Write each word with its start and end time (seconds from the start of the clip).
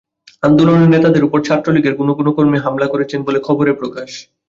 আন্দোলনের 0.43 0.91
নেতাদের 0.93 1.25
ওপরে 1.27 1.41
ছাত্রলীগের 1.43 1.95
কোনো 1.95 2.11
কোনো 2.17 2.29
কর্মী 2.37 2.57
হামলা 2.59 2.87
করেছেন 2.87 3.19
বলে 3.23 3.39
খবরে 3.39 3.71
প্রকাশ। 3.73 4.09